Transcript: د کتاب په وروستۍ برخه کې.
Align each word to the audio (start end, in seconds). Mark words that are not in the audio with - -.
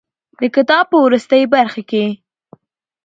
د 0.41 0.43
کتاب 0.55 0.83
په 0.91 0.97
وروستۍ 1.05 1.43
برخه 1.55 1.81
کې. 1.89 2.05